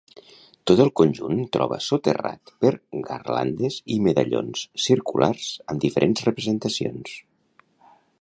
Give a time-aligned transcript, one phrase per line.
[0.69, 2.71] Tot el conjunt troba soterrat per
[3.09, 7.15] garlandes i medallons circulars, amb diferents representacions.